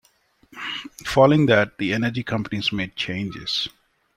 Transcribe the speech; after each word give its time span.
Following 1.05 1.45
that, 1.45 1.77
the 1.77 1.93
energy 1.93 2.23
companies 2.23 2.71
made 2.71 2.95
changes. 2.95 3.67